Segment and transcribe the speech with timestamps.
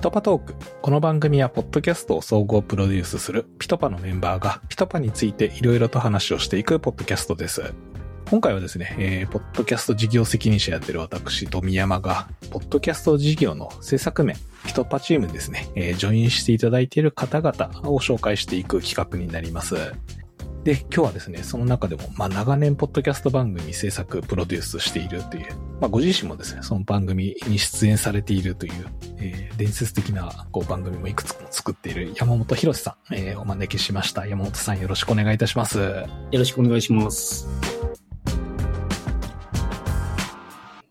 [0.00, 0.54] PitPa トーク。
[0.80, 7.74] この番組はポッドキャストを総合プロデュースする PitPa のメンバーが PitPa についていろいろと話をしていくポッドキャストです。
[8.30, 19.74] 今回はですね、えー、ポッドキャスト事業責任者やってる私、富山が、ポッドキャスト事業の制作面、 PitPa チームですね、えー、ジョインしていただいている方々を紹介していく企画になります。
[20.64, 28.72] で、今日はですね、その中でも、まあ、長年、ポッドキャスト番組制作、プロデュースしているという、まあ、ご自身もですね、その番組に出演されているという、
[29.16, 34.26] えー、伝説的な、こう、番組もいくつも作っている山本博さん、えー、お招きしました。
[34.26, 35.78] 山本さん、よろしくお願いいたします。
[35.78, 37.48] よろしくお願いします。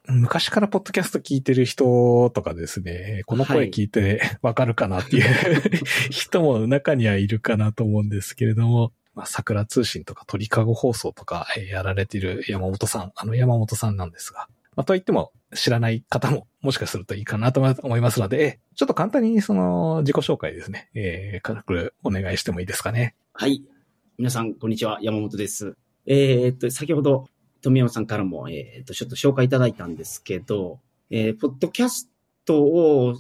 [0.07, 5.71] 昔からポッドキャスト聞いてる人とかですね、この声聞いてわかるかなっていう、はい、
[6.09, 14.47] 人も中にはいるかなと思うんですけれども、まあ、桜通信とか鳥かご放送とか、えー、やられている山本さん、あの山本さんなんですが、
[14.79, 23.13] まあ、といっても知らない方ももしかするといいかなと思いますので、ちょっと簡単にその自己紹介ですね、えー、軽くお願いしてもいいですかね。
[23.33, 23.61] はい。
[24.17, 24.99] 皆さん、こんにちは。
[25.01, 25.75] 山本です。
[26.05, 27.27] えー、っと、先ほど、
[27.61, 32.09] 富山さんからも、えー、っと、ちょっと紹介いただいたんですけど、えー、ポッドキャス
[32.45, 33.15] トを、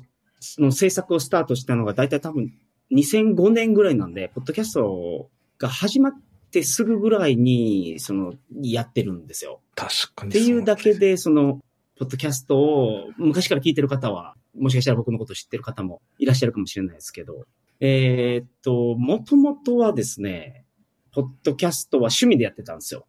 [0.59, 2.53] の制作をスタートしたのが大体多分
[2.93, 6.13] 2005年ぐらいなんで、ポッドキャストが始まっ
[6.49, 9.61] てすぐぐらいに、その、やってるんですよ。
[9.75, 10.29] 確かに。
[10.29, 11.59] っていうだけで、その、
[11.97, 17.45] ポッドキャストを昔から聞いてる方は、もしかしたら僕のこと知ってる方もいらっしゃるかもしれないですけど、
[17.81, 20.65] えー、っと、もともとはですね、
[21.11, 23.05] ポッドキャストは趣味でやってたんですよ。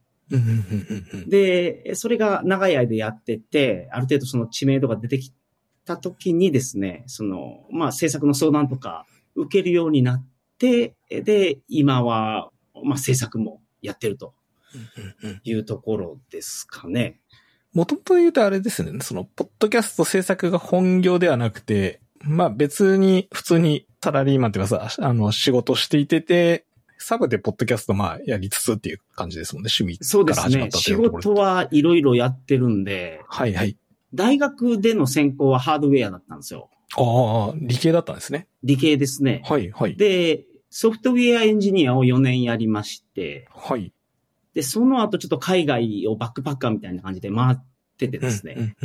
[1.27, 5.33] で、それが長い間やってて、ある程度その知名度が出てき
[5.85, 10.27] た時にですね、その、まあ制作の相談とか受けるようになっ
[10.59, 12.51] て、で、今は、
[12.85, 14.35] まあ制作もやってると
[15.45, 17.21] いうところですかね。
[17.73, 26.65] もともと言うとあれですね、その、ポッドキャスト制作が本業ではなくて、まあ別に普通にサラリーマンというかさ、あの、仕事していてて、
[26.99, 29.71] サブでポッドキャストまあやりつつっていう感じですもんね。
[29.81, 31.23] 趣味から始まったというそうですね。
[31.23, 33.23] 仕事はいろいろやってるんで。
[33.29, 33.77] はいはい。
[34.13, 36.69] 大学での専攻はハードウェアだったんですよ。
[36.97, 38.49] ああ、理系だったんですね。
[38.65, 39.43] 理系ですね。
[39.47, 39.97] はいはい。
[39.97, 43.49] で、ソフトウェアエンジニアを4年やりまして。
[43.55, 43.93] はい。
[44.55, 47.57] で、その後ちょっと海外をバックパッカーみたいな感じで回っ
[47.99, 48.77] ててですね。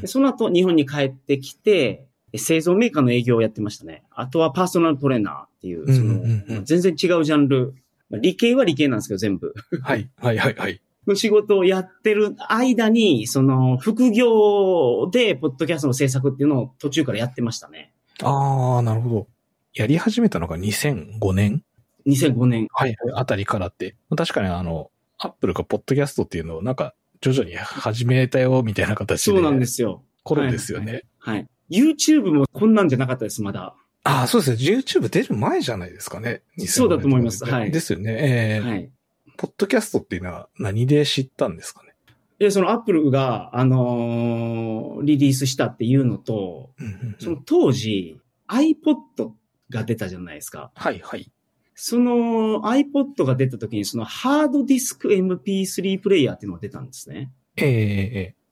[0.00, 2.06] でその後日本に帰ってきて、
[2.36, 4.04] 製造メーカーの営業をやってましたね。
[4.10, 7.74] あとはパーソナルトレーナーっていう、その、全然違うジャンル。
[8.10, 9.54] 理系は理系なんですけど、全部。
[9.82, 10.80] はい、はい、はい、はい。
[11.06, 17.92] の仕事をやってる間に、その、副業で、ポッドキャストの制作っていうのを途中からやってましたね。
[18.22, 19.28] ああ、なるほど。
[19.74, 21.64] やり始めたのが2005年
[22.06, 22.68] ?2005 年。
[22.72, 23.96] はい、あたりからって。
[24.16, 29.32] 確かにあの、アップルがポッドキャストっていうのをなんか、徐々に始めたよ、みたいな形で。
[29.32, 30.04] そうなんですよ。
[30.22, 31.02] 頃ですよね。
[31.18, 31.48] はい、はい。
[31.70, 33.74] YouTube もこんなんじゃなかったです、まだ。
[34.04, 34.76] ああ、そうですね。
[34.76, 36.42] YouTube 出る前じゃないですかね。
[36.58, 37.44] そうだと思います。
[37.44, 37.72] はい。
[37.72, 38.60] ですよね。
[38.60, 38.90] えー、はい。
[39.36, 41.94] ポッドキャストっていうのは何で知ったんですかね？
[42.38, 46.70] え、そのアップルが、あのー、リリースしたっていうのと、
[47.18, 49.32] その当時 iPod
[49.70, 50.70] が出たじゃないですか。
[50.74, 51.30] はいはい。
[51.74, 57.32] その iPod が出た時にそのハードディスク MP3 プレイヤーっていうのが出たんですね。
[57.56, 58.44] ええー、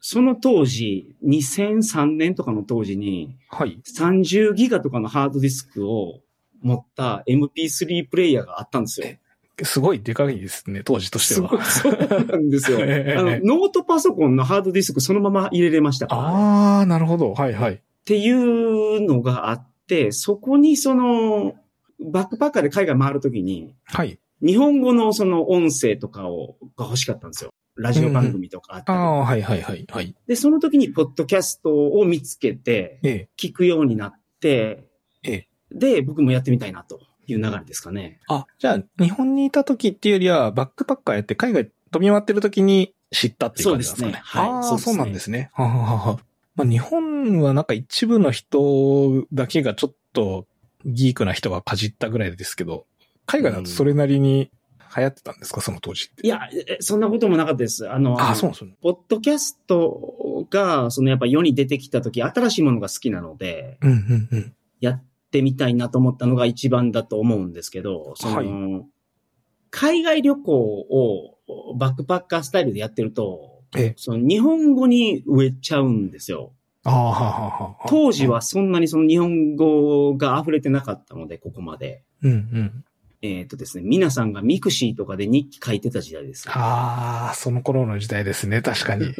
[0.00, 3.78] その当時、2003年とかの当時に、はい。
[3.86, 6.20] 30ギガとかのハードディスクを
[6.62, 9.06] 持った MP3 プレイヤーがあったんですよ。
[9.62, 11.62] すごいでかいですね、当時としては。
[11.64, 13.40] そうなんですよ あの。
[13.40, 17.34] ノートパソコンのハードディスクそのまま入れれましたから、ね、ああ、なるほど。
[17.34, 17.74] はいはい。
[17.74, 19.70] っていうのがあって、
[20.12, 21.54] そこにその、
[22.12, 24.18] バックパッカーで海外回るときに、はい。
[24.42, 27.50] 日本語のその音声とかを、が欲しかったんですよ。
[27.76, 30.14] ラジオ番組とかあったり、うんうん、ああ、はいはいはい、はい。
[30.26, 34.88] で、その時にポッドキャストを見つけて、ええ、聞くようになって、
[35.22, 38.20] ええ、で、僕もやってみたいなという流れですかね。
[38.28, 44.06] あ、じゃあ、日本にいた時っていうよりは、バックパッカーやって海外飛び回ってる時に知ったっていう感じですかね。
[44.06, 44.40] そうですね。
[44.42, 44.50] はい。
[44.50, 45.50] ああ、そう,ね、そうなんですね。
[45.54, 46.20] ははは
[46.60, 50.46] まあ、日本はなんか一部の人だけがちょっと
[50.84, 52.86] ギークな人がかじったぐらいですけど、
[53.26, 54.50] 海外だとそれなりに
[54.94, 56.26] 流行ってたんですか、その当時って。
[56.26, 56.40] いや、
[56.80, 57.88] そんなこともなかったです。
[57.88, 58.72] あの、あそうそう。
[58.82, 68.86] ポッドキャストが、そのやっぱ世に出てきた時、新しいものが好きなので、うんうんうん、やってみたいなと思ったのが一番だと思うんですけど、その、はい、
[69.70, 71.38] 海外旅行を
[71.76, 76.52] バックパッカースタイルでやってると、えその日本語に飢えちゃうんですよ。
[76.84, 82.02] あははは当時はそんなにその日本語が溢れてなかったので、ここまで。
[82.22, 82.84] うんうん。
[83.22, 86.48] えっ、とですね、皆さんが mixi とかで日記書いてた時代です。
[86.48, 89.08] ああ、その頃の時代ですね、確かに。
[89.12, 89.14] うん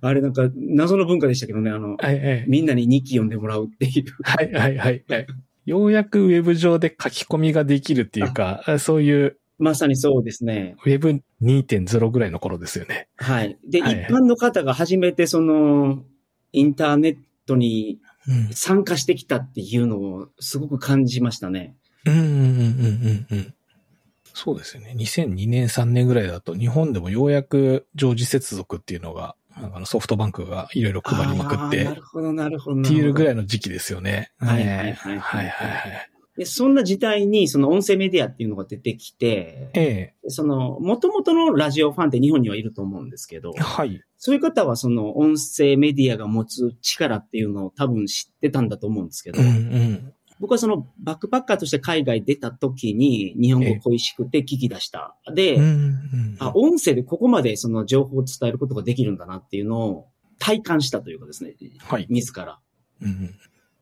[0.00, 4.04] あれなんか謎の文化でしたけどね、あの、はいはいみんなに日記読んでもらうっていう。
[4.22, 5.26] はいはいはいはい。
[5.66, 10.76] ようやくウェブ上で書き込みができるっていうか、そういうまさにそうですね。
[10.84, 13.08] ウェブ2.0ぐらいの頃ですよね。
[13.16, 13.58] はい。
[13.68, 16.02] で、はい一般の方が初めてその、
[16.52, 17.98] インターネットに
[18.28, 18.48] うん。
[18.52, 21.74] 参加してきたっていうのをすごく感じましたね。
[22.04, 23.54] うんうんうんうんうんうん。
[24.34, 24.94] そうですよね。
[24.96, 32.80] 2002年3年ぐらいだと日本でもようやく常時接続っていうのが、あのソフトバンクがいろいろ配りまくって、なるほど、なるほど。
[32.82, 33.32] っていうぐらい。
[33.32, 34.32] いの時期ですよね。
[34.38, 36.10] はいねはいはいはいはいはい。
[36.40, 44.02] で、そんな時代にその音声メディアっていうのが出てきて、えその、元々のラジオファンって日本にはいると思うんですけどえ、はい。
[44.16, 50.14] そういう方はその音声メディアが持つ力っていうのを多分知ってたんだと思うんですけど、うんうん。
[50.40, 55.18] 僕はそのバックパッカーとして海外出た時に日本語恋しくて聞き出した。
[55.34, 56.36] で、うんうん。
[56.38, 60.08] あ、音声でここまでその情報を伝えることができるんだなっていうのを
[60.38, 62.06] 体感したというかですね、はい。
[62.08, 62.60] 自ら。
[63.02, 63.34] うんうん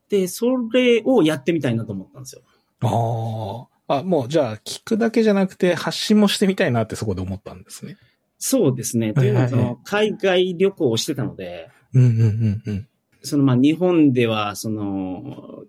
[0.08, 2.42] で、それをやってみたいなと思ったんですよ。
[2.82, 3.98] ああ。
[3.98, 7.96] あ、もうじゃあ聞くだけじゃなくて発信もしてみたいなってそこで思ったんですね。
[8.38, 9.14] そうですね。
[9.14, 12.88] というのはその海外旅行をしてたので、うんうんうんうん。
[13.22, 15.64] そのまあ日本ではその、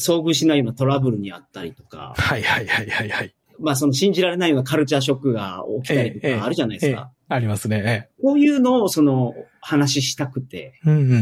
[0.00, 3.34] 遭遇しないようなトラブルにあったりとか、はいはいはいはいはい。
[3.58, 7.10] まあその信じられないようなカルチャーショックが起きたりとええかあるじゃないですか。
[7.28, 8.08] ありますね。
[8.22, 11.20] こういうのをその話したくて、うんうんうんうんう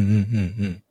[0.68, 0.82] ん。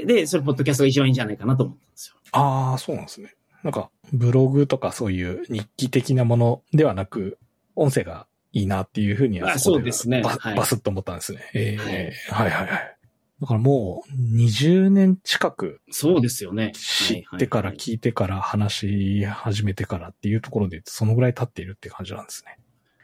[0.00, 2.16] えーで、それポッドキャストが一番いいんじゃないかなと思ったんですよ。
[2.32, 3.34] ああ、そうなんですね。
[3.62, 7.38] なんか、ブログとかそういう日記的なものではなく、
[7.76, 11.40] 音声がいいなっていうふうにはあそこそうですねバはいバスッと思ったんですね。
[11.54, 12.96] ええはいはいはい。
[13.40, 16.72] だからもう20年近くそうですよね。
[16.74, 22.58] 知ってからはいはい聞いてから話し始めてからっていうところでそのぐらい経っているって感じなんですね。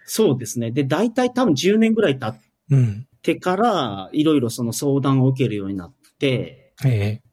[0.04, 0.70] そうですね。
[0.72, 2.40] で、大体多分10年ぐらい経っ
[2.70, 3.06] うん。
[3.22, 7.26] てから、いろいろその相談を受けるようになって、ええ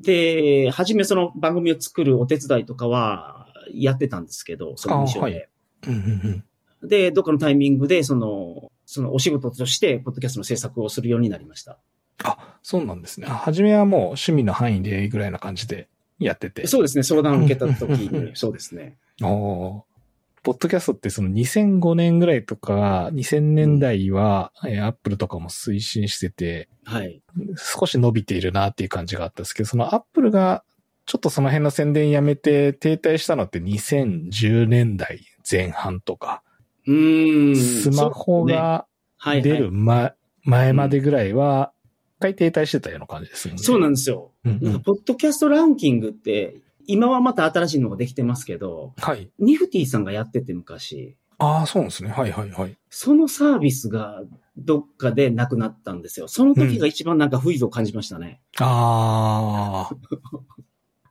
[0.00, 5.20] で、初めその番組を作るお手伝いとかはやってたんですけど、その部署で。
[5.20, 5.48] あはい
[5.86, 6.44] うんうん
[6.82, 6.88] うん。
[6.88, 11.78] で、どっかのタイミングで、その、そのお仕事として、ポッドキャストの制作をするようになりました。
[12.24, 13.26] あ、そうなんですね。
[13.28, 16.66] あ初めはもう趣味の範囲でぐらいな感じでやってて。
[16.66, 18.96] そうですね、相談を受けた時うんに、そうですね。
[19.22, 19.82] おー
[20.42, 27.22] ポッドキャストってその2005年ぐらいとか、2000年代は、えー、アップルとかも推進してて、はい。
[27.56, 30.64] 少し伸びているなっていう感じがあったんですけど、そのアップルが
[31.06, 35.20] ちょっとその辺の宣伝やめて停滞したのって2010年代
[35.50, 36.42] 前半とか、
[36.86, 37.56] うーん。
[37.56, 38.86] スマホが
[39.16, 40.14] はい出る前
[40.44, 41.72] 前までぐらいは、
[42.18, 43.54] 一回停滞してたような感じですね。
[43.56, 44.32] そうなんですよ。
[44.44, 46.56] うんうんポッドキャストランキングって、
[46.88, 49.30] 今はまた新しいのができてますけど、はい。
[49.38, 52.10] ニフティさんがやってて昔、ああ、そうなんですね。
[52.10, 52.76] はいはいはい。
[52.90, 54.22] そのサービスが
[54.56, 56.26] どっかでなくなったんですよ。
[56.26, 58.40] その時が一番なんか不意を感じましたね。
[58.58, 59.94] ああ、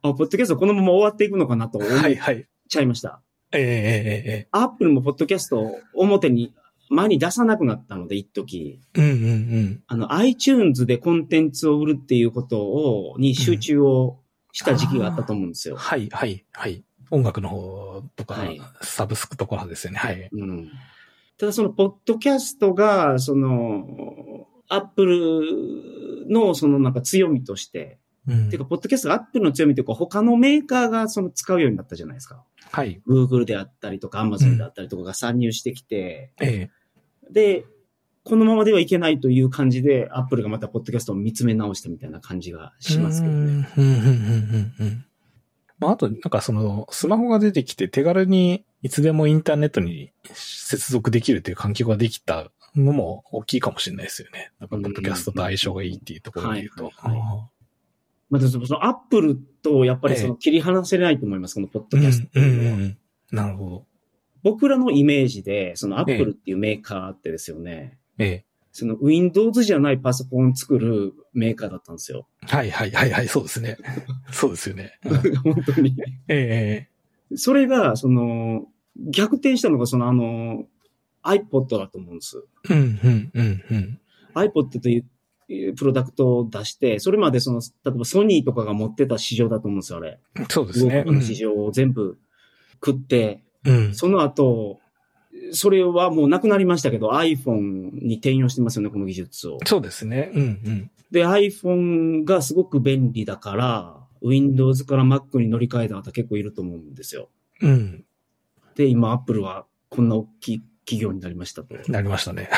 [0.02, 2.46] ポッドキャストこのまま終わっていくのかなとあ、思っはいはい。
[2.68, 3.22] ちゃいました。
[3.54, 6.54] ええええええアップルもポッドキャストを表に、
[6.90, 9.84] 前に出さなくなったので、一時うんうんうん。
[9.88, 14.20] あの、iTunes でコンテンツを売るっていうことを、に集中を
[14.58, 15.76] した時期があったと思うんですよ。
[15.76, 16.84] はいはいはい。
[17.12, 20.00] 音楽の方とか、はいサブスクとかですよね。
[20.00, 20.30] はい。
[20.32, 20.72] うん。
[21.38, 32.44] ただその、ポッドキャストが、その、アップルのそのなんか強みとして、うんていうか、ポッドキャストがアップルの強みというか、他のメーカーがその使うようになったじゃないですか。
[32.72, 33.02] はい。
[33.08, 36.72] Google であったりとか、Amazon であったりとかが参入してきて、ええ
[37.32, 37.66] で、
[38.28, 43.40] このままではいけないという感じで、アップルがまたポッドキャストを見つめ直したみたいな感じがしますけどね。
[43.78, 43.84] うん。
[43.84, 45.06] うんうんうん
[45.80, 54.52] まあ、あと、なんかその、スマホが出てきて手軽にいつでもインターネットに接続できるという環境ができたのも大きいかもしれないですよね。
[54.60, 56.92] なんか、ポッドキャストと相性がいいっていうところで言うと。
[58.30, 62.76] またそのアップルとやっぱりその切り離せないと思います、このポッドキャストってうんいうのは。
[62.76, 62.98] うんうん。
[63.32, 63.86] なるほど。
[64.44, 68.46] 僕らのイメージで、そのアップルっていうメーカーってですよね、ええ。
[68.72, 72.28] その Windows じゃないパソコンを作るメーカーだったんですよ。
[72.42, 73.78] はいはいはいはい、そうですね。
[74.32, 75.00] そうですよね。
[75.04, 75.96] う ん本当に。
[76.28, 76.88] え
[77.36, 80.66] それが、その、逆転したのが、そのあの、
[81.24, 82.44] iPod だと思うんです。
[82.70, 84.00] えうんうんうんうん。
[84.36, 85.04] iPod とい
[85.70, 90.20] うプロダクトを出して、それまでその、例えばソニーとかが持ってた市場だと思うんですよ、あれ。
[90.50, 91.04] そうですね。
[91.04, 92.18] の市場を全部
[92.86, 93.96] 食って、うん。
[93.96, 94.80] その後、
[95.52, 99.58] それはもうなくなりましたけど、iPhone に転用してますよね、この技術を。
[99.66, 100.32] そうですね。
[100.34, 100.92] うんうん。
[101.12, 107.30] で、iPhone がすごく便利だから、Windows から Mac に乗り換えた方結構いると思うんですよ。
[107.62, 108.06] うん。
[108.76, 111.76] で、今、アップルはこんな大きい企業になりましたと。
[111.92, 112.50] なりましたね。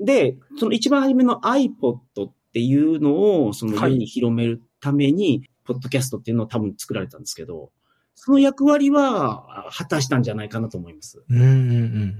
[0.00, 7.70] で、その一番初めの iPod っていうのを、そのはい世に広めるために、ポッドキャストっていうのを多分作られたんですけど、
[8.14, 11.22] その役割はあ果たしたんじゃないかなと思います。
[11.28, 11.40] うん。
[11.40, 11.46] うんう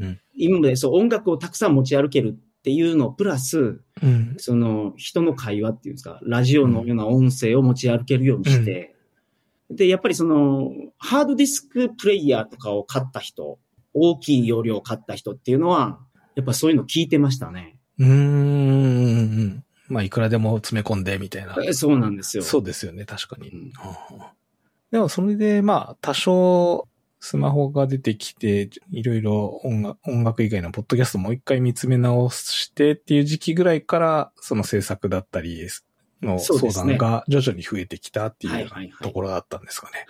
[0.07, 4.35] ん今までそう音楽をたくさん持ち歩けるっていうのプラス、うんうん。
[4.39, 8.95] その人の会話っていうんですか、ラジオのような音声を持ち歩けるようにして、
[9.71, 13.59] で、やっぱりその、ハードディスクプレイヤーとかを買った人、
[13.95, 16.01] 大きい容量を買った人っていうのは、
[16.35, 17.79] やっぱそういうの聞いてましたね。
[17.99, 19.65] うーん。
[19.89, 21.57] まあ、いくらでも詰め込んで、みたいな。
[21.65, 22.43] えそうなんですよ。
[22.43, 23.51] そうですよね、確かに。
[23.51, 23.73] うん
[24.91, 26.89] でも、それで、まあ、多少、
[27.21, 35.69] スマホが出てきて、いろいろ音楽音楽以外のポッドキャストもう一回見つめ直してっていう時期ぐらいから、その制作だったり
[36.23, 38.69] の相談が徐々に増えてきたっていう
[39.03, 40.07] ところだったんですかね。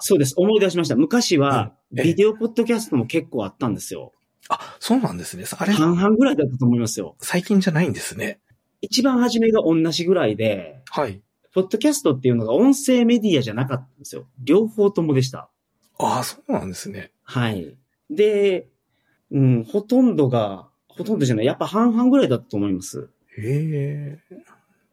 [0.00, 0.34] そうです。
[0.38, 0.96] 思い出しました。
[0.96, 4.12] 昔は、ビデオポッドキャストも結構あったんですよ。
[4.48, 4.54] あ。
[4.54, 5.44] あ、そうなんですね。
[5.58, 7.16] あれ、半々ぐらいだったと思いますよ。
[7.20, 8.40] 最近じゃないんですね。
[8.80, 11.22] 一番初めが同じぐらいで、はい。
[11.54, 14.26] ポッドキャストっていうのが音声メディアじゃなかったんですよ。
[14.42, 15.48] 両方ともでした。
[15.98, 17.12] ああ、そうなんですね。
[17.22, 17.76] はい。
[18.10, 18.68] で、
[19.30, 21.46] うん、ほとんどが、ほとんどじゃない。
[21.46, 23.08] やっぱ半々ぐらいだったと思います。
[23.38, 24.36] へえ。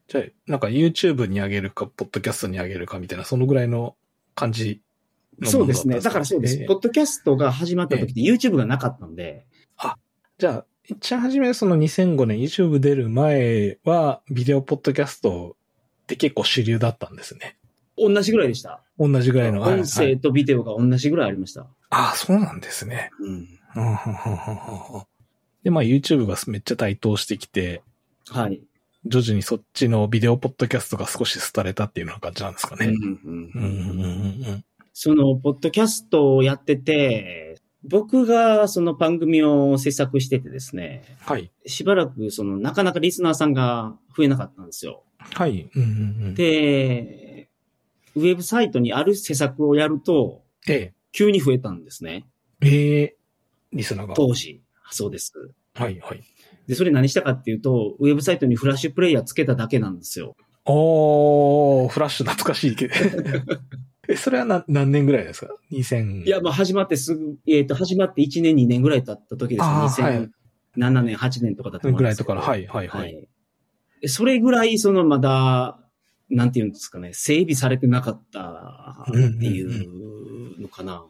[0.07, 3.95] じゃあ、なんか YouTube に上げるか、ポッドキャストに上げるかみたいな、そのぐらいの
[4.35, 4.81] 感じ
[5.39, 5.99] のそうですね。
[5.99, 6.59] だからそうです。
[6.59, 9.45] ええポッドキャストが始まった時って YouTube がなかったんで、
[10.37, 15.55] じゃあ、一番初めその2005年 YouTube 出る前は、ビデオポッドキャスト
[16.11, 17.57] って結構主流だったんですね。
[17.97, 18.81] 同じぐらいでした？
[18.99, 19.61] 同じぐらいの。
[19.61, 21.61] はい音はい声とビデオが同じぐらいありました。
[21.89, 23.11] ああ、そうなんですね。
[23.19, 23.47] うん。
[25.63, 27.81] で、まあ YouTube がめっちゃ台頭してきて、
[28.29, 28.61] はい。
[29.05, 32.93] 徐々にそっちのビデオポッドキャストが少し廃れたっていうような感じなんですかね。
[34.93, 41.51] その、ポッドキャストをやってて、僕がその番組を制作しててですね、はい。
[41.65, 45.03] しばらくその、なかなかリスナーさんが増えなかったんですよ。
[45.33, 45.69] はい。
[45.75, 45.91] うんうんう
[46.29, 47.49] ん、で、
[48.15, 52.25] ウェブサイトにある施策をやると、え急に増えたんですね。
[52.61, 53.15] え、ええ
[53.73, 54.15] リスナーが。
[54.15, 54.61] 当時。
[54.89, 55.33] そうです。
[55.73, 56.23] はい、はい。
[56.67, 60.35] で、それ何したかっていうと、ウェブサイトにフラッシュプレイヤーつけただけなんですよ。
[60.65, 62.93] おー、フラッシュ懐かしいけど。
[64.07, 66.25] え、それはな何年ぐらいですか ?2000。
[66.25, 70.29] いや、まあ始まってすぐ、えっ、と、始まって1年2年ぐらい経った時ですあーはいよ。
[70.77, 72.29] 2007年、8年とかだと思いますけど。
[72.33, 73.27] ぐらいとから、はい、はい、はい。
[74.07, 75.79] それぐらい、そのまだ、
[76.29, 81.05] なんていうんですかね、整備されてなかったっていうのかな。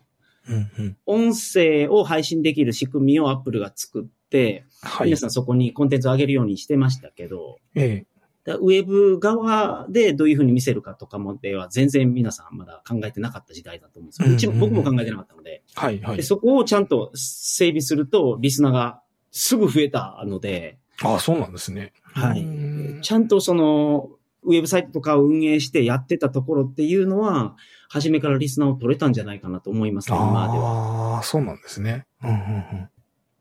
[0.49, 0.97] うんうん。
[1.05, 5.17] 音声を配信できる仕組みをアップルが作って、はい皆。
[5.17, 8.05] さんそこにコンテンツを上げるようにしてましたけど、ええ。
[8.43, 14.33] だウェブ側でどういうふうに見せるかとかもでは全然皆さんまだ考えてなかった時代だと思うんですよ。
[14.33, 15.61] うちも僕も考えてなかったので。
[15.75, 16.23] はい、はいで。
[16.23, 21.93] そこをちゃんと整備すると、リスナーがすぐ増えたので、あそうなんですね。
[22.03, 22.70] はいうん
[23.01, 24.09] ちゃんとその、
[24.43, 27.55] ウェブサイトとかを運営してやってたところっていうのは、
[27.89, 31.15] 初めからリスナーを取れたんじゃないかなと思いますね、今では。
[31.17, 32.07] ああ、そうなんですね。
[32.23, 32.89] うんうんうん。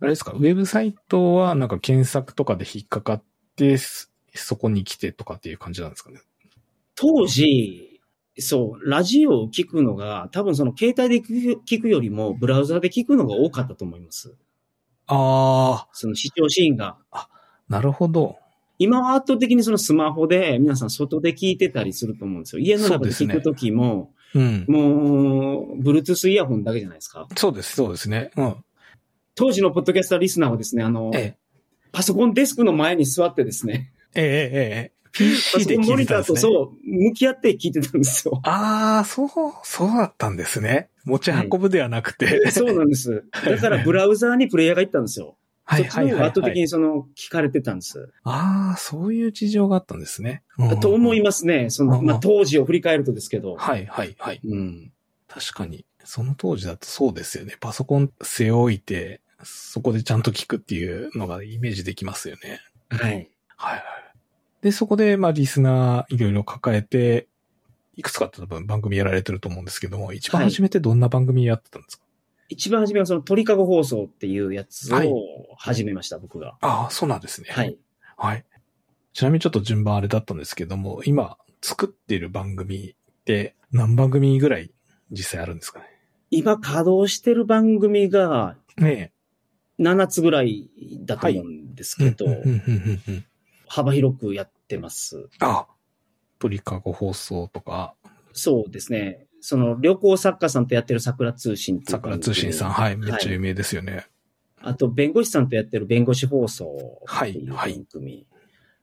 [0.03, 3.23] あれですか、ウェブサイトはなんか検索とかで引っかかっ
[3.57, 6.21] て、すそこに来てとかっていう感じなんですかね？
[6.95, 8.01] 当時、
[8.39, 14.35] そう、ラジオを聞くのが、多分その携帯で聞くよりも、ブラウザで聞くのが多かったと思います。
[15.07, 16.97] あその視聴シーンが。
[17.11, 17.29] あ、
[17.69, 18.37] なるほど。
[18.81, 22.63] 今は圧倒的にそのスマホで皆さん外で聞いてたりすると思うんですよ。
[22.63, 24.65] 家の中で聞くときも、うん。
[24.67, 27.29] もう、Bluetooth イヤホンだけじゃないですか。
[27.37, 28.31] そうです、そうですね。
[28.37, 28.57] うん。
[29.35, 31.37] 当時のポッドキャスターリスナーはですね、あの、え
[31.93, 36.55] パソコンデスクの前に座ってですね、え、ええ、え PC でソコンモニターと聞いてたんですね。
[36.55, 38.41] そう、向き合って聞いてたんですよ。
[38.45, 39.29] ああ、そう、
[39.63, 40.89] そうだったんですね。
[41.05, 42.51] 持ち運ぶではなくて。
[42.51, 43.25] そうなんです。
[43.45, 45.37] だからブラウザーにプレイヤーが行ったんですよ。
[45.71, 46.13] はい、そっちはい、はい。
[46.13, 48.13] の方が圧倒的はいにその、聞かれてたんです。
[48.25, 50.43] ああ、そういう事情があったんですね。
[50.81, 51.71] と思いまますね。
[51.71, 53.55] その、うんまあ、当時を振り返るとですけど。
[53.55, 54.41] はい、はい、はい。
[54.45, 54.93] うん。
[55.29, 55.85] 確かに。
[56.05, 57.57] その当時だとそうですよね。
[57.61, 62.61] パソコン背置いて、そこでちゃんと聞くっていうのがイメージできますよね。
[62.89, 63.01] はい。
[63.11, 63.83] はいはい。
[64.63, 67.29] で、そこで、まあ、リスナーいろいろ抱えて、
[67.97, 72.05] いくつか多分番組やられてると思うんですけども、一番初めてどんな番組やってたんですか、
[72.51, 75.17] 一番初めはその鳥かご放送っていうやつはいを
[75.57, 76.59] 始めました、僕が。
[76.61, 77.49] ああ、そうなんですね。
[77.51, 77.79] はい。
[78.17, 78.45] はい。
[79.15, 84.71] ちなみにちょっと順番あれだったんですけども、今作っている番組って何番組ぐらい
[85.11, 85.87] 実際あるんですかね？
[86.31, 89.13] 今稼働してる番組がね
[89.79, 90.71] 7つぐらい
[91.05, 92.11] だと思うんですえ。
[92.11, 93.25] けど、うんうんうんうんうん
[93.67, 95.29] 幅広くやってます。
[95.39, 95.69] あ、
[96.41, 97.95] 鳥かご放送とか。
[98.33, 99.27] そうですね。
[99.41, 104.07] その旅行作家さんとやってる桜通信っていう番桜組通信さん、はい、めっちゃ有名ですよね。
[104.63, 108.27] あと、弁護士さんとやってる弁護士放送っていうはい番組。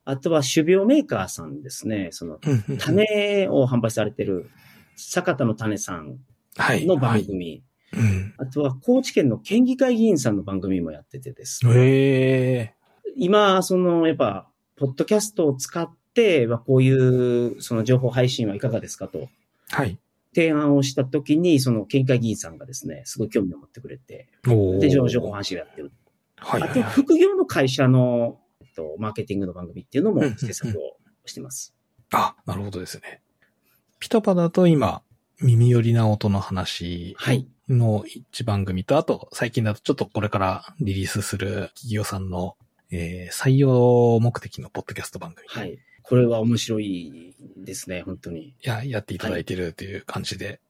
[0.05, 2.09] あとは、種苗メーカーさんですね。
[2.11, 2.39] その、
[2.79, 4.49] 種を販売されてる、
[4.95, 6.17] 坂田の種さん
[6.55, 6.85] はい。
[6.85, 7.63] の番はい組。
[7.93, 8.33] うん。
[8.37, 11.73] あとは、高知県の県議会議員さんの番組もやっててですね。
[11.73, 12.73] へえ。
[13.15, 14.47] 今、その、やっぱ、
[14.77, 19.27] ポッドキャストを使って、まあこういう、その情報配信はいかがですかと。
[19.69, 19.99] はい。
[20.37, 24.27] 提案をしたときに、その県議会議員さんがですね、すごい興味を持ってくれて、
[24.79, 25.91] で、情報配信をやってる。
[26.35, 26.81] はいはいはい。
[26.83, 31.73] あと副業の会社の、えっと、マーケティングの番組っていうのもうんうんうん制作をしてます。
[32.11, 33.21] あ、なるほどですね。
[33.97, 35.01] ピトパだと今、
[35.41, 37.47] 耳寄りな音の話はい。
[37.67, 42.57] の一番組と、あと、最近だとちょっとこれからリリースする企業さんの、
[42.91, 45.47] えー採用目的のポッドキャスト番組。
[45.49, 45.79] はい。
[46.07, 48.55] これは面白いですね、本当に。
[48.61, 50.61] や、やっていただいてるという感じで。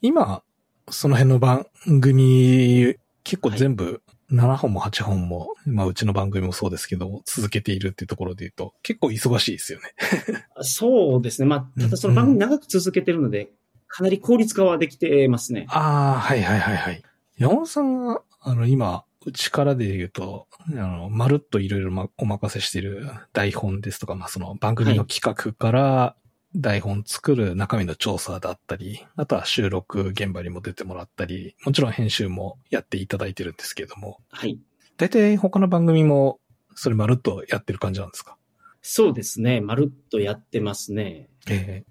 [0.00, 0.42] 今、
[0.88, 1.66] その辺の番
[2.00, 9.94] 組、結構全部、7本も8本も、まあうちの番組もそうですけど、続けているっていうところで言うと、結構忙しいですよね。
[10.62, 11.48] そうですね。
[11.48, 13.50] まあ、ただその番組長く続けてるので、
[13.88, 15.66] かなり効率化はできてますね。
[15.68, 17.02] ああ、はいはいはいはい。
[17.36, 26.16] 山本さんが、あの、今、うちからで言うと、あの、まるっといろいろまお任せしている台本ですとか、まあその番組の企画から
[26.54, 34.58] 台本作る中身の調査だったり、あとは収録現場にも出てもらったり、もちろん編集もやっていただいてるんですけれども、はい。
[34.96, 36.38] 大体他の番組も
[36.74, 38.36] それまるっとやってる感じなんですか？
[38.80, 39.60] そうですね。
[39.60, 41.28] まるっとやってますね。
[41.50, 41.90] ええ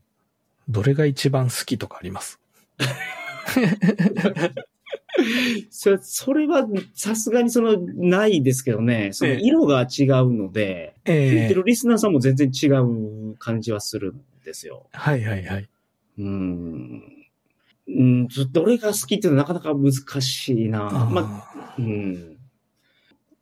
[0.69, 2.39] どれが一番好きとかあります？
[5.69, 9.09] それそれはさすがにその、ないですけどね。
[9.13, 14.87] そのええ色が違うので、聞いええてるリスナーさんも全然違う感じはするんですよ。
[14.91, 15.69] はいはいはい。
[16.17, 17.03] うーん。
[17.87, 20.79] うん、どれが好きっていうのはなかなか難しいな。
[21.11, 21.21] ま
[21.55, 22.37] あ、あうん。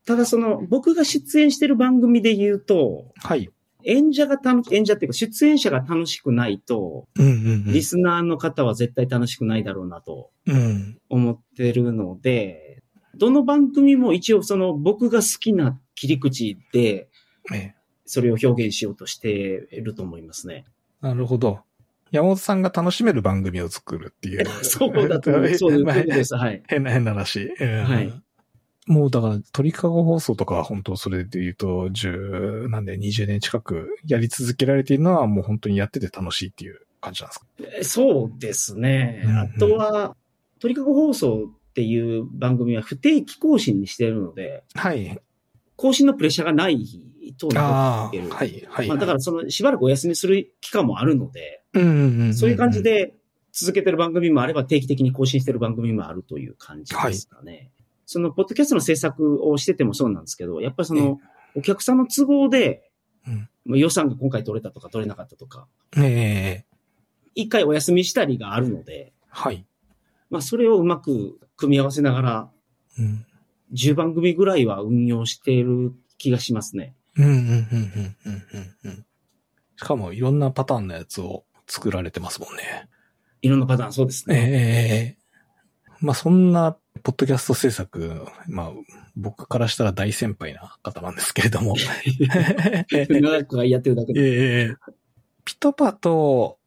[0.05, 3.49] ただその、僕が出演してる番組で言うと、ーはい。
[3.85, 7.35] 演者が楽し、演者っていうか出演者が楽しくないと、うんうんう
[7.69, 7.73] ん。
[7.73, 10.97] リスナーの方は絶対楽しくないだろうなとうん。
[11.09, 12.83] 思ってるので、
[13.15, 17.09] どの番組も一応その僕が好きな切り口で、
[17.53, 19.29] ええそれを表現しようとして
[19.71, 20.65] いると思いますね。
[21.01, 21.61] なるほど。
[22.11, 24.45] 山本さんが楽しめる番組を作るっていう。
[24.61, 25.55] そうだと思う。
[25.55, 26.35] そういう です。
[26.35, 26.61] はい。
[26.67, 27.53] 変な変な話。
[27.59, 28.23] うんはい
[28.87, 37.45] もうだから、鳥かご放送とかは本当それで言うと、10、なんで20年近くやり続けられているのはもう本当にやってて楽しいっていう感じなんですか？
[37.79, 39.23] えそうですね。
[39.27, 40.15] あとは、
[40.59, 45.19] 鳥かご放送っていう番組は不定期更新にしているので、はい。
[45.75, 46.85] 更新のプレッシャーがない
[47.37, 48.87] とああ、いけるはい、はい。
[48.87, 52.83] まあ、だからそのしばらくお休みする期間もあるので、ら、うんうんうんんそういう感じ。
[52.83, 53.15] で
[53.55, 57.69] 続けてる番組もあれば定期的に更新してる番組もあるという感じですかね。
[58.05, 61.19] その、ポッドキャストの制作をしててもそうなんですけど、やっぱりその、
[61.55, 62.89] お客さんの都合で、
[63.65, 66.73] 予算が今回取れたとか取れなかったとか、ええ
[67.35, 69.65] 一回お休みしたりがあるので、はい。
[70.29, 72.51] まあそれをうまく組み合わせながら、
[72.99, 73.25] うん。
[73.73, 76.95] 10番組ぐらいは運用している気がしますね。
[77.17, 79.05] うんうんうんうんうん。
[79.75, 82.87] しかもいろんなパターンのやつを作られてますもんね。
[83.41, 84.35] いろんなパターン、そうですね。
[84.35, 85.23] ええ
[85.99, 88.71] まあそんな、ポッドキャスト制作、まあ
[89.15, 91.75] 僕からしたら大先輩な方なんですけれども。
[92.89, 94.21] 長くやってるだけで。
[94.21, 94.93] ええ
[95.45, 96.57] ピトパと、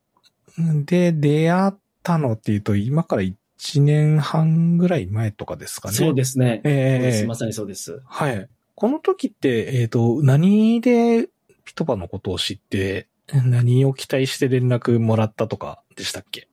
[0.58, 5.94] で出会ったのっていうと、今から1年半ぐらい前とかですかね。
[5.94, 6.60] そうですね。
[6.64, 8.02] ええですまさにそうです。
[8.04, 8.48] はい。
[8.74, 11.28] この時って、えっ、と、何で
[11.64, 16.48] ピトパのことを知って、何を期待して連絡もらったとかでしたっけ？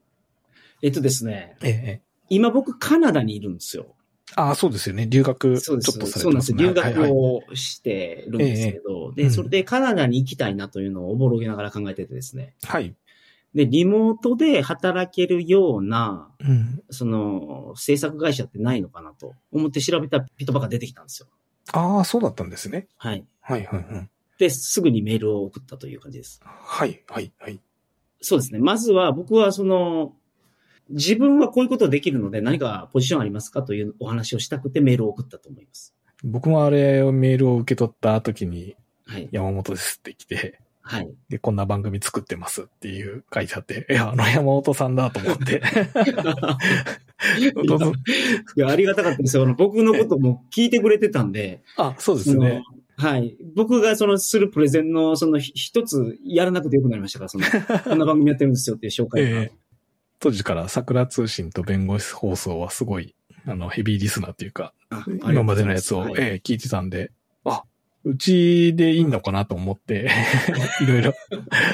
[0.82, 3.96] えっとですね、ええ今僕カナダにいるんですよ。
[4.36, 5.08] ああ、そうですよね。
[5.08, 6.00] 留学、ちょっそうです。
[6.00, 6.54] とさそうなんです。
[6.54, 12.56] 留はいはい学をしてるんですけど、で、うんそれでカナダに行きたいなというのをおぼろげながら考えててですね。
[12.64, 12.96] はい。
[13.54, 16.82] で、リモートで働けるような、うん。
[16.90, 21.28] その、制作会社ってないのかなと思って調べたらピトパが出てきたんですよ。
[21.72, 22.88] ああ、そうだったんですね。
[22.98, 23.24] はい。
[23.42, 24.10] はい、はい、はい。
[24.40, 26.42] で、すぐにメールを送ったという感じです。
[26.44, 27.60] はい、はい、はい。
[28.22, 28.60] そうですね。
[28.60, 30.16] まずは僕はその、
[30.90, 35.94] 自分はこういうことできるので何かポジションありますかというお話をしたくてメールを送ったと思います。
[36.24, 39.28] 僕もあれをメールを受け取った時に、はい。
[39.32, 41.10] 山本ですって来て、はい。
[41.30, 45.62] で、こんな番組作ってますっていう書いてあって、いや、あの山本さんだと思って。
[48.58, 49.46] いや、ありがたかったですよ。
[49.58, 52.64] 僕のことも聞いてくれてたんで、あ、そうですね。
[52.98, 53.38] はい。
[53.56, 57.46] 僕がそのするプレゼンのそのひ一つやらなくてよくなりましたから、その、
[57.84, 59.30] こんな番組やってるんですよっていう紹介が。
[59.42, 59.63] ええ
[60.24, 63.14] 当時から桜通信と弁護士放送はすごい、
[63.46, 66.14] あの、ヘビーリスナーっていうか、あ今までのやつを、はい。
[66.18, 67.12] ええ聞いてたんで、
[67.44, 67.66] あ、
[68.06, 70.10] うちでいいのかなと思って、
[70.82, 71.14] いろいろ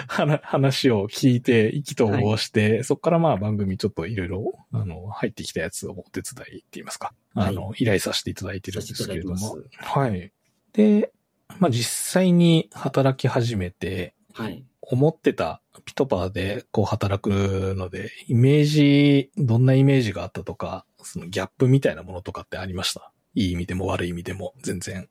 [0.08, 9.60] 話話を聞いて、意気投合して、そこからまあ番組ちょっといろいろ、あの、入ってきたやつをお手伝いって言いますか、あの、依頼させていただいてるんですけれども。
[9.78, 10.32] はい。
[10.74, 11.12] で、
[11.60, 14.63] まあ実際に働き始めて、はい。
[14.82, 23.12] 思ってたピトパーでこう働くので、イメージ、どんなイメージがあったとか、そのギャップみたいなものとかってありました？
[23.36, 25.08] いい意味でも悪い意味でも、全然。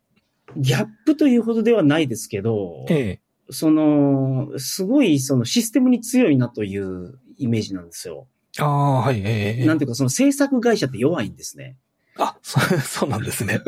[0.57, 3.21] ギャップというほどではないですけど、ええ。
[3.51, 8.27] その、すごいそのシステムに強いなというイメージなんですよ。
[8.59, 9.67] ああ、はい、ええ。
[9.67, 11.77] なんていうかその制作会社って弱いんですね。
[12.19, 13.61] あ、そそうなんですね。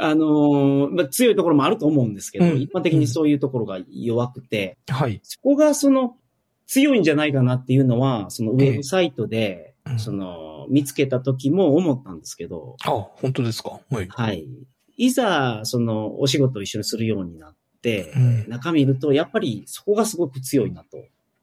[0.00, 5.20] あのーまあ、強いところもあると思うんですけど、うん一般的にそういうところが弱くて、あはい。
[5.22, 6.16] そこがその
[6.66, 13.80] 強いんじゃないかなっていうのは、そのウェブサイトで、うんその見つけた時も思ったんですけど、あ、本当ですか？
[13.90, 14.08] はい。
[14.08, 14.46] はい。
[14.96, 20.98] いざ、そのお仕事を一緒にするようになって、うん中見ると、やっぱりそこがすごく強いなと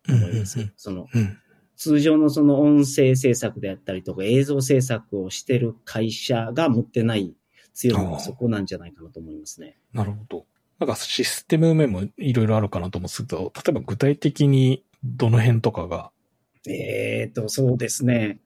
[0.08, 0.60] うん思います。
[0.60, 1.38] うんそのうん。
[1.76, 7.36] 通常のその音声制作であったりとか映像制作をしてる会社が持ってない
[7.78, 9.78] 強みはそこなんじゃないかなと思いますね。
[9.94, 10.46] なるほど。
[10.80, 16.10] なんかシステム面もいろいろあるかなと思うんですけど、例えば具体的にどの辺とかが？
[16.68, 18.40] えーと、そうですね。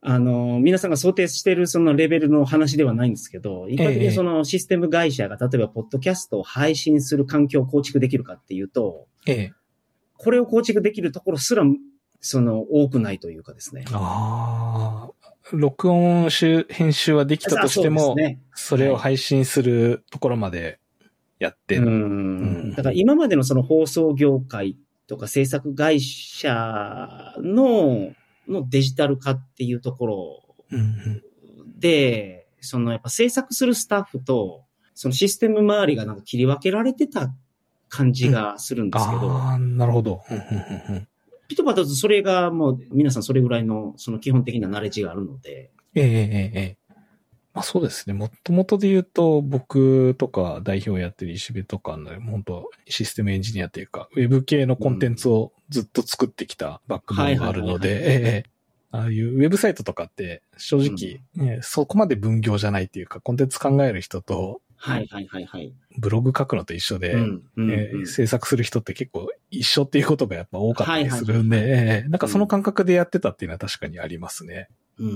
[0.00, 9.52] あの、皆さんが想定しているそのレベルの話ではないんですけど、一般的にそのシステム会社が例えばポッドキャストを配信する環境を構築できるかっていうと、ええ。
[10.18, 11.64] これを構築できるところすら、
[12.20, 13.84] その多くないというかですね。
[13.92, 15.12] ああ、
[15.52, 18.40] 録音集、編集はできたとしてあも、そね。
[18.54, 20.80] それを配信するところまで
[21.38, 21.90] やってうる。
[21.90, 22.70] ん。
[22.70, 28.12] だから今までのその放送業界とか制作会社の、
[28.48, 31.22] のデジタル化っていうところうんうん
[31.78, 37.32] で、そのやっぱ制作するスタッフと、そのシステム周りがなんか切り分けられてた
[37.88, 40.22] 感じがするんですけど、ああ、なるほど。
[41.46, 46.76] うんうんうんうんピトパだとそれがもう皆さんそれぐらいのその基本的なナレッジがあるので、ええええええ。
[47.54, 48.14] まあそうですね。
[48.14, 58.50] もともとで言うと、僕とか代表やってる石部とかの、本当システムエンジニアというか、ウェブ系のコンテンツをずっと作ってきたバックボーンがあるので、ええ
[58.92, 65.72] ああいうウェブサイトとかって、正直、ねそこまで分業じゃないっていうか、コンテンツ考える人と、はいはいはいはい。
[65.98, 74.68] ブログ書くのと一緒で、うんうんえ制作する人って結構一緒っていうことがやっぱ多かったりするんで、はいえーなんかその感覚でやってたっていうのは確かにありますね。
[74.98, 75.08] うん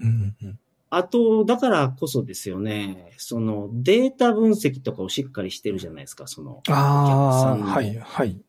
[0.00, 0.58] うんうん
[0.92, 6.62] あと、だからこそですよね、そのデータ分析とかをしっかりしてるじゃないですか、その。
[6.68, 8.40] ああ、はい、はい。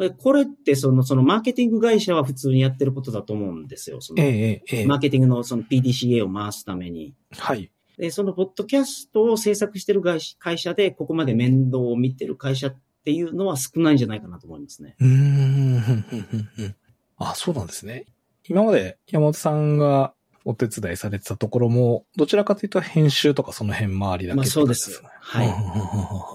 [0.00, 4.00] えこれってその、そのマーケティング会社は普通にやってることだと思うんですよ。
[4.00, 7.14] そのええマーケティングのその PDCA を回すために。
[7.36, 7.70] はい。
[8.00, 14.96] で、そのポッドキャストを制作してる会社で、ここまで面倒を見てる会社っていうのは少ないんじゃないかなと思いますね。
[14.98, 16.74] うーん、
[17.18, 18.06] あ、そうなんですね。
[18.48, 20.14] 今まで山本さんが
[20.46, 25.02] お手伝いされてたところも、どちらかというと編集とかその辺周りだけまあそうです。
[25.20, 25.48] はい。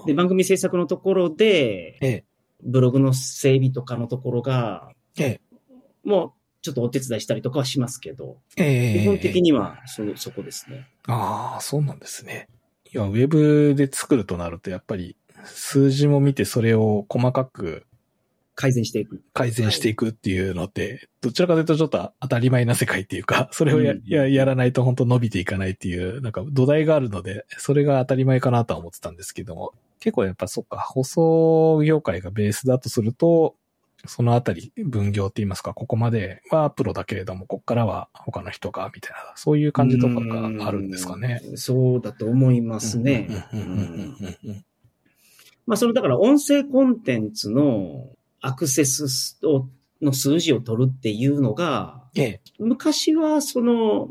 [0.04, 2.24] いで、番組制作のところで、ええ、
[2.62, 5.40] ブログの整備とかのところが、ええ、
[6.04, 6.32] もう
[6.66, 9.02] ちょっとお手伝いしたりとかはしますけど、ええ。
[9.02, 10.88] 基本的にはそ、そこですね。
[11.06, 12.48] ああ、そうなんですね。
[12.92, 17.86] いや、ウェブで作るとなると、やっぱり数字も見てそれを細かく
[18.56, 19.22] 改善していく。
[19.34, 33.56] 改善していくっていうのって、どちらかというとちょっと当たり前な世界っていうか、 それをや,、うんややらないと本当伸びていかないっていう、なんか土台があるので、それが当たり前かなとは思ってたんですけども、結構やっぱそっか、放送業界がベースだとすると、
[34.04, 41.40] そのあたり分業って言いますか、ここまではプロだけれども、ここからは他の人が、みたいな、そういう感じとかがあるんですかね。
[41.44, 43.28] うんそうだと思いますね。
[45.66, 49.68] まあ、その、だから音声コンテンツのアクセスを
[50.02, 52.40] の数字を取るっていうのが、ええ。
[52.58, 54.10] 昔はその、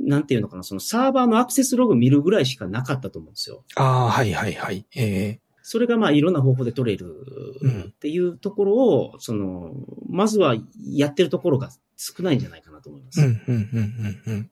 [0.00, 3.64] なんていうのかな、そのサーバーのアクセスログ見るぐらいしかなかったと思うんですよ。
[3.76, 4.86] ああ、はいはいはい。
[4.94, 5.40] ええ。
[5.68, 7.12] それがまあいろんな方法で取れる
[7.60, 9.72] うんっていうところを、その、
[10.08, 10.54] まずは
[10.92, 13.20] やってるところが少ないんじゃないかなと思います。
[13.20, 14.50] うん、うん、うん、うん、うん。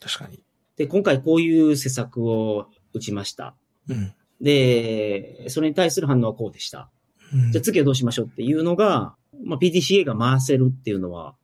[0.00, 0.42] 確かに。
[0.76, 3.54] で、今回こういう施策を打ちました。
[3.88, 4.12] うん。
[4.40, 6.90] で、それに対する反応はこうでした。
[7.32, 11.36] うんじゃあ次はどうしましょうっていうのが、まあ、PDCA が回せるっていうのは、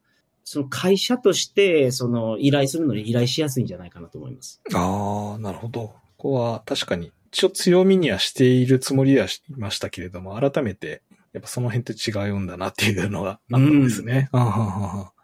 [0.42, 4.60] その会社として、その依頼するのに依頼しやすいんじゃないかなと思います。
[4.74, 5.94] ああ、なるほど。
[6.16, 14.30] ここは確かに、一応強みにはしているつもりではいましたけれども、改めて、やっぱその辺って違うんだなっていうのがあったんですね。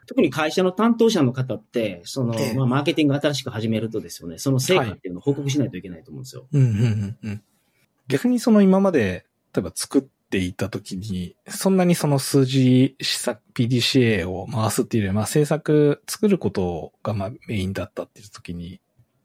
[0.07, 6.47] 特に会社の担当者の方って、その、ええまあ、マーケティング新しく始めるとですよね、その成果っていうのを報告しないといけないと思うんですよ。
[6.53, 7.43] うんうんうんうん。
[8.09, 18.81] 逆にその今まで、例えば作っていた時に、そんなにその数字施策、PDCA を回すっていうよりは、まあ制作、作ることがまあメインだったっていう時に、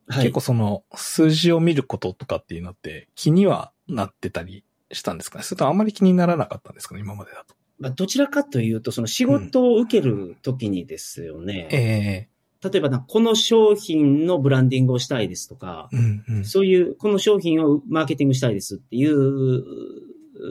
[0.10, 0.24] はい。
[0.24, 5.44] 結構その数字を見ることとかっていうのって気にはなってたりしたんですかね？
[5.44, 7.02] それとあんまり気にならなかったんですかね？
[7.02, 7.56] 今までだと。
[7.80, 11.70] まあ、どちらかというと、その仕事を受けるときにですよね。
[11.72, 12.28] え
[12.62, 16.46] 例えばな、この商品のブランディングをしたいですとかえ、うんうん。
[16.46, 19.64] そういう、この商品をマーケティングしたいですっていう、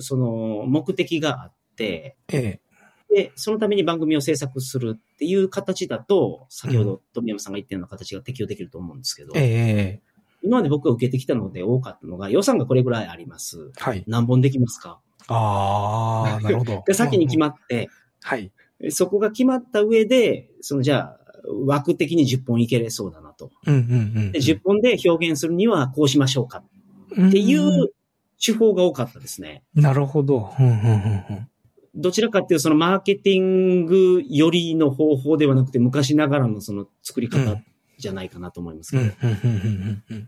[0.01, 2.61] その目的があって、ええ
[3.11, 10.09] で、そのために番組を制作するっていう形だと、先ほど富山さんが言ったような形が適用できると思うんですけど、ええ
[10.43, 13.73] 今まで僕が受けてきたので多かったのが、予算がこれぐらいあります。
[13.77, 14.05] はい。
[14.07, 15.01] 何本できますか？
[15.27, 16.85] ああ、なるほど。
[16.87, 17.89] で、先に決まっって、
[18.21, 18.53] はい。
[18.91, 21.21] そこが決まった上で、そのじゃあ、
[21.67, 23.51] 枠的に10本いけれそうだなと。
[23.67, 24.33] うんうんうん。
[24.33, 26.63] で、10本で表現するにはこうしましょうか
[27.13, 27.93] っていう
[28.45, 29.65] 手法が多かったですね。
[29.75, 30.55] なるほど。
[30.59, 30.89] うんうんうんう
[31.41, 31.49] ん
[31.99, 37.61] どちらかっていうとそのマーケティングよりの方法ではなくて昔ながらのその作り方
[37.99, 39.13] じゃないかなと思いますけど。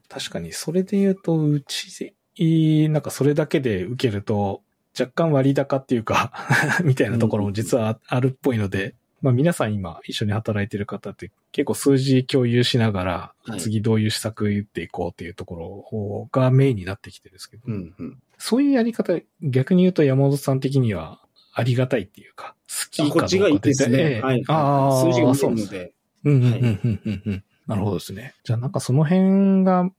[0.08, 4.62] 確かに、それで言うと、うち、いなんかそれだけで受けると、
[4.98, 6.32] 若干割高っていうか、
[6.84, 18.18] みたいなところも実はあるっぽいので、まあ皆さん今一緒に働いてる方って結構数字共有しながら、はい次どういう施策言っていこうっていうところがメインになってきてるんですけど、うんうん。
[18.38, 21.20] そういうやり方、逆に言うと山本さん的には
[21.52, 24.16] ありがたいっていうか、好きかどうかこっちがいいですえね。
[24.18, 24.44] えはい。
[24.48, 25.92] ああ、数字が見えので。
[26.24, 27.44] うんうんうんはいうんうんうん。
[27.66, 28.34] なるほどですね。
[28.44, 29.90] じゃあなんかその辺が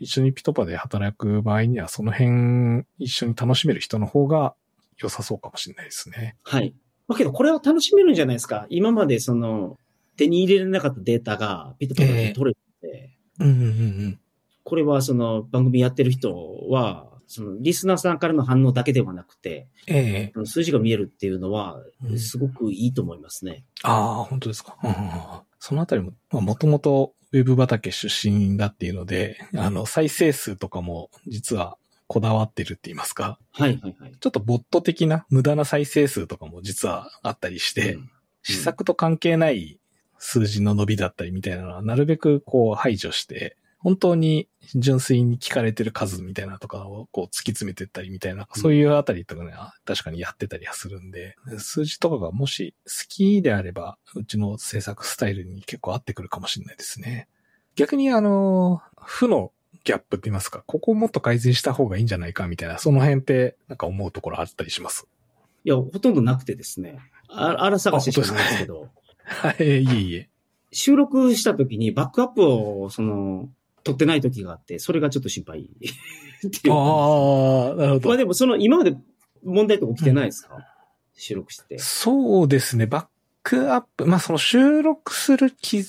[0.00, 4.54] 一緒にピトパで働く場合にはその辺一緒に楽しめる人の方が
[4.98, 6.36] 良さそうかもしれないですね。
[6.42, 6.74] はい。
[7.08, 8.66] だけどこれは楽しめるんじゃないですか。
[8.70, 9.78] 今までその
[10.16, 14.20] 手に入れられなかったデータがピッとピッと取れて、うんうんうん
[14.64, 23.64] これはその番組やってる人は、そのリスナーさんからの反応だけではなくて、ええ数字が見えるっていうのはう、んすごくいいと思いますね。
[23.82, 24.76] ああ、本当ですか？
[24.82, 25.10] うんうんうん
[25.60, 34.12] そのあたりも、まあもともとウェブ畑出身だっていうので、あの、再生数とかも実はこだわってるって言いますか、はいはいはい。
[34.18, 38.10] ちょっとボット的な無駄な再生数とかも実はあったりして、うん
[38.44, 39.78] 施策と関係ない
[40.16, 49.52] 数字の伸びだったりみたいなのは、なるべくこう排除して、本当に純粋に聞かれてる数みたいなとかをこう突き詰めてったりみたいな、そういうあたりとかね、
[49.84, 57.28] 確かにやってたりはするんで、数字とかがもし好きであれば、うちの制作スタイルに結構合ってくるかもしれないですね。
[57.76, 59.52] 逆にあの、負の
[59.84, 65.06] ギャップって言いますか、ここをもっと改善した方がいいんじゃないかみたいな、その辺ってなんか思うところあったりします？
[65.64, 66.98] いや、ほとんどなくてですね。
[67.28, 68.88] ああら探ししかないですけど、
[69.24, 70.28] はい、いえいえ。
[70.72, 73.48] 収録した時にバックアップを、その、
[73.88, 76.74] 取ってない時があって、それがちょっと心配っていう。
[76.74, 78.16] ああ、なるほどまあ。
[78.18, 78.94] でも、その、今まで
[79.42, 80.58] 問題とか起きてないですか、
[81.14, 81.78] 収録して。
[81.78, 82.86] そうですね。
[82.86, 83.06] バッ
[83.42, 85.84] クアップ、まあその収録する機、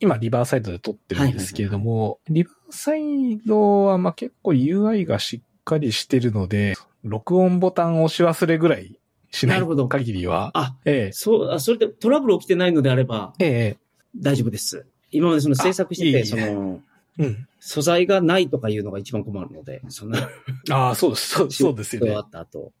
[0.00, 8.98] 今リバーサイドで撮ってるんですけれども、リバーサイドはまあ結構 UI がしっかりしてるので、録音ボタンを押し忘れぐらい
[9.30, 13.76] しなないるほど限りは、あ、えそう、あそれでトラブル起きてないのであればえ、ええ、
[14.16, 14.86] 大丈夫です。
[15.10, 16.80] 今までその制作してて、その、
[17.18, 17.48] うん。
[17.60, 20.30] 素材がないとかいうのが一番困るので、そんな、
[20.70, 22.22] ああ、そうです、そうそうですよね終わ。
[22.22, 22.72] った後。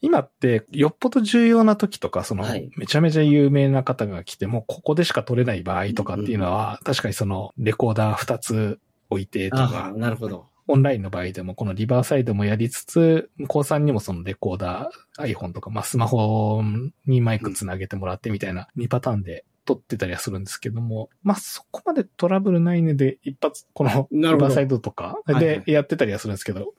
[0.00, 10.46] 今って、よっぽど重要な時とか、そのはい、めちゃめちゃ有名な方が来ても、ここでしか撮れない場合とかっていうのは、確かにその、レコーダー2つ置いてとあかあ、、なるほど。
[10.66, 16.62] オンラインの場合でも、このリバーサイドもやりつつ、向こうさんにもそのレコーダー、iPhone とか、まあ、スマホ
[17.06, 26.74] にマイクつなげてもらってみたいな2パターンで撮ってたりはするんですけども、まあ、そこまでトラブルないので、一発、このリバーサイドとかはいはいでやってたりはするんですけど、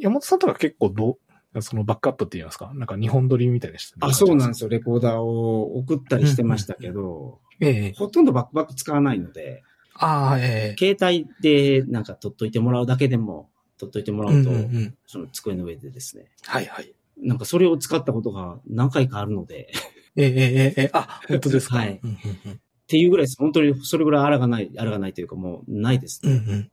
[0.00, 1.18] 山本さんとか結構ど
[1.54, 2.72] う、そのバックアップって言いますか？
[2.74, 4.70] なんか日本撮りみたいでした、あ、そうなんでですよ。
[4.70, 7.66] レコーダーを送ったりしてましたけど、す。
[7.66, 9.62] ええほとんどバックバック使わないので、
[9.94, 16.30] ああ、ええ携帯でなんか取っといてもらうだけでも、取っといてもらうと、うんうんうんその机の上でですね。
[16.44, 16.94] はいはい。
[17.18, 19.72] なんかそれを使ったことが何回かあるので、
[20.16, 21.76] ええええええあ、本当ですか？
[21.78, 23.36] はいっていうぐらいです。
[23.38, 26.32] 本当にそれぐらいあらがない、あらがないというかもうないですね。
[26.32, 26.70] うんうん。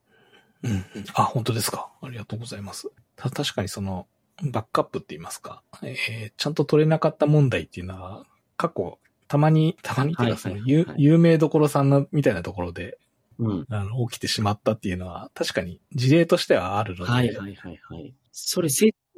[0.63, 0.85] うんうん。
[1.13, 1.89] あ、本当ですか？
[2.01, 2.89] ありがとうございます。
[3.15, 4.07] た、確かにその、
[4.51, 5.61] バックアップって言いますか？
[5.83, 8.25] えーちゃんと取れなかった問題っていうのは、
[8.57, 8.99] 過去、
[9.29, 10.55] たまに、たまにっていうか、その、
[10.97, 12.97] 有名どころさんの、みたいなところで、
[13.37, 13.65] うん。
[13.69, 18.13] あの、起きてしまったっていうのは、確かに事例としてはあるので、はいはいはいはい。
[18.33, 18.67] それ、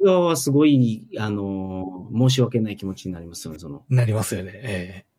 [0.02, 3.84] 側はすごい、あのー申し訳ない気持ちになりますよね、その。
[3.88, 4.50] なりますよね。
[4.54, 5.12] ええ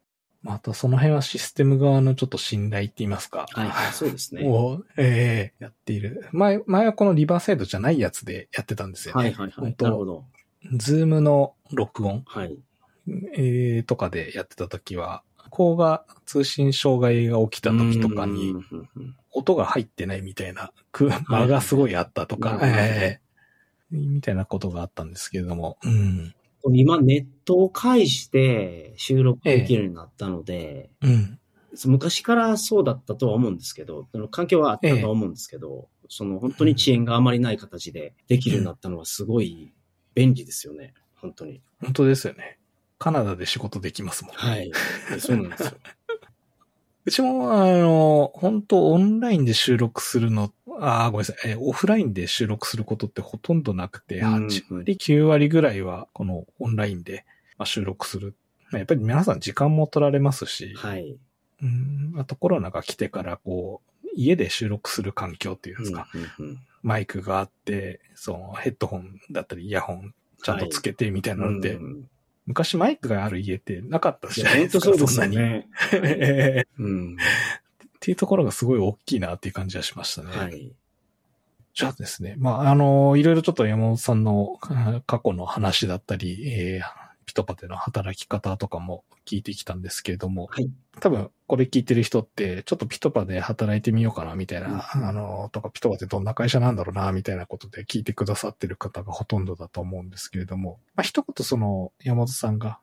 [0.44, 3.46] またその辺はシステム側のちょっと信頼って言いますか。
[3.50, 4.44] はいはい、そうですね。
[4.46, 6.28] を、ええやっている。
[6.34, 9.24] 前、前はこのリバーサイドじゃないやつでやってたんですよね。
[9.24, 9.76] はいはいはい。
[9.80, 10.26] なるほど。
[10.76, 12.58] ズームの録音、はい。
[13.36, 18.54] えーとかでやってた時は、こうが通信障害が起きた時とかに
[19.32, 23.23] 音が入ってないみたいな、く間がすごいあったとか、ええ
[23.94, 26.34] みたいなことがあったんですけれども、うん。
[26.72, 31.40] 今ネットを介して収録できるようになったので、うん。
[31.86, 39.74] 昔からそうだったとは思うんですけど、その環境はあったとは思うんですけど、その本当に遅延があまりない形でできるようになったのはすごい
[40.14, 40.94] 便利ですよね。
[41.16, 41.62] 本当に。
[41.82, 42.60] 本当ですよね。
[43.00, 44.34] カナダで仕事できますもん。
[44.36, 44.72] はい。
[45.20, 45.72] そうなんですよ。
[47.06, 54.48] うちも、あの、本当オンラインで収録するの、あーごめんなさい、えーオフラインで収録することってほとんどなくて、うん。
[54.48, 57.26] 8割、9割ぐらいは、このオンラインで
[57.58, 58.36] まあ収録する。
[58.72, 61.18] まあやっぱり皆さん時間も取られますし、はい。
[61.62, 70.14] うん、あとコロナが来てから、こう、家で収録する環境っていうんですか、うんうんマイクがあって、そのヘッドホンだったりイヤホン
[70.44, 72.10] ちゃんとつけてみたいなのって、うん
[72.46, 74.86] 昔マイクがある家ってなかったじゃないですか。
[74.90, 75.36] 本当そうですんなに。
[75.36, 75.68] よね。
[75.94, 77.16] えーうん。
[77.16, 77.18] っ
[78.00, 80.30] ていうところがすごい大きいなっていう感じはしましたね。
[80.36, 80.72] はい。
[81.74, 82.36] じゃあですね。
[82.38, 90.70] まあ、あの、いろいろちょっと山本さんのあ過去の話だったり、えーピトパでの働き方とかも聞いてきたんですけれども、はい。
[91.00, 102.80] 多分これ聞いてる人って、ちょっとピトパで働いてみようかな、みたいな、うんあの、とかピトパってどんな会社なんだろうな、みたいなことで聞いてくださってる方がほとんどだと思うんですけれども、まあ、一言その山本さんが、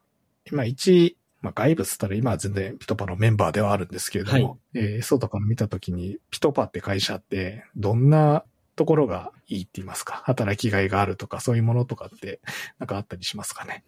[0.50, 8.44] 今一、まあ、外部っつったら今は全然ピトパのメンバーではあるんですけれども、はいえーそうとか見たときに、ピトパって会社ってどんな
[8.76, 12.40] ところがいいって言いますか、働きがいがあるとか、そういうものとかって
[12.78, 13.84] なんかあったりしますかね？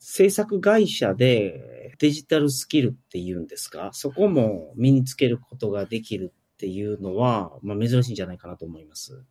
[0.00, 3.90] 制作会社でデジタルスキルっていうんですか？
[3.92, 9.22] そこも身につけることができるっていうのは、まあ珍しいんじゃないかなと思います。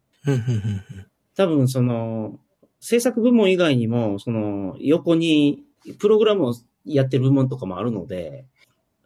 [1.36, 2.40] 多分その、
[2.80, 5.64] 制作部門以外にも、その横に
[5.98, 6.54] プログラムを
[6.86, 8.46] やってる部門とかもあるので、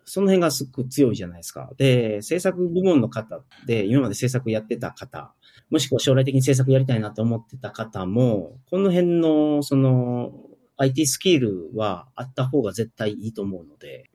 [0.06, 1.72] その辺がすごく強いじゃないですか。
[1.78, 5.34] で、制作部門の方で、今まで制作やってた方、
[5.70, 10.34] もしくは将来的に制作やりたいなと思ってた方も、この辺の、その、
[10.78, 14.10] IT スキルはあった方が絶対いいと思うので、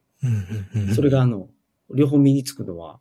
[0.95, 1.49] それがあの、
[1.95, 3.01] 両方身につくのは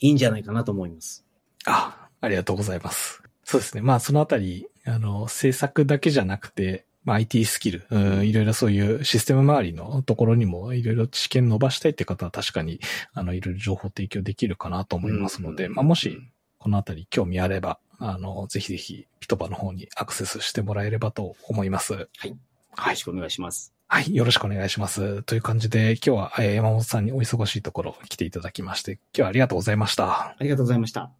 [0.00, 1.24] いいんじゃないかなと思います。
[1.66, 3.22] あ、ありがとうございます。
[3.44, 3.82] そうですね。
[3.82, 12.80] まあ、そのあたり、あの、制作だけじゃなくて、まあ、IT スキル、うん、いろいろそういうシステム周りのところにも、いろいろ知見伸ばしたいって方は確かに、
[13.12, 16.18] あの、いろいろ情報提供できるかなと思いますので、うんまあ、もし、
[16.58, 21.94] このあたり興味あれば、あの、ぜひぜひ、ピトパの方にアクセスしてもらえればと思います。
[21.94, 22.34] はい。
[22.76, 23.04] よはいろし。
[23.04, 23.72] くお願いします。
[23.88, 24.14] はい。
[24.14, 25.22] よろしくお願いします。
[25.22, 30.06] という感じで、今日は、えー山本さんにお忙しいところ来ていただきまして、今日はありがとうございました。
[30.10, 31.12] ありがとうございました。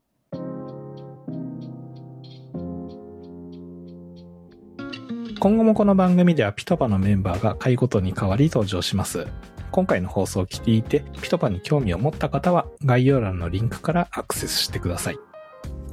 [5.38, 9.26] 今後もこの番組ではピトパのメンバーが回ごとに変わり登場します。
[9.72, 15.18] 今回の放送を聞いて、ピトパに興味を持った方は概要欄のリンクからアクセスしてください。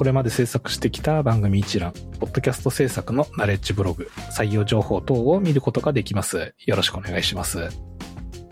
[0.02, 6.56] これまで制作してきた番組一覧、ポッドキャスト制作のナレッジブログ、採用情報等を見ることができます。
[6.66, 7.70] よろしくお願いします。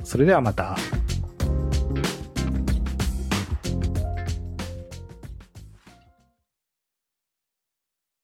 [0.03, 0.77] それではまた。